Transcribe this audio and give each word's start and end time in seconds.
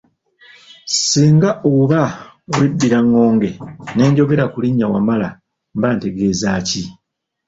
Singa 1.07 1.49
oba 1.75 2.01
weddira 2.55 2.99
ngonge 3.07 3.49
n'enjogera 3.95 4.45
ku 4.53 4.57
linnya 4.63 4.87
Wamala 4.93 5.27
mba 5.77 5.89
ntegeeza 5.95 6.49
ki? 6.67 6.83